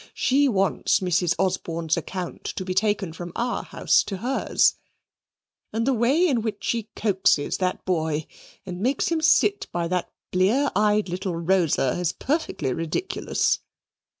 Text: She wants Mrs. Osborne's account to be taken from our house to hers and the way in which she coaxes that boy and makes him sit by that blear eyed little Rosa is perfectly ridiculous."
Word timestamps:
She 0.15 0.47
wants 0.47 0.99
Mrs. 0.99 1.35
Osborne's 1.37 1.95
account 1.95 2.43
to 2.45 2.65
be 2.65 2.73
taken 2.73 3.13
from 3.13 3.31
our 3.35 3.61
house 3.61 4.01
to 4.05 4.17
hers 4.17 4.73
and 5.71 5.85
the 5.85 5.93
way 5.93 6.27
in 6.27 6.41
which 6.41 6.63
she 6.63 6.89
coaxes 6.95 7.57
that 7.57 7.85
boy 7.85 8.25
and 8.65 8.81
makes 8.81 9.09
him 9.09 9.21
sit 9.21 9.67
by 9.71 9.87
that 9.89 10.11
blear 10.31 10.71
eyed 10.75 11.07
little 11.07 11.35
Rosa 11.35 11.89
is 11.99 12.13
perfectly 12.13 12.73
ridiculous." 12.73 13.59